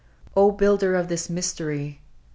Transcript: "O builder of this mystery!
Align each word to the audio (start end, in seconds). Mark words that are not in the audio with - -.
"O 0.35 0.51
builder 0.51 0.95
of 0.95 1.09
this 1.09 1.29
mystery! 1.29 2.01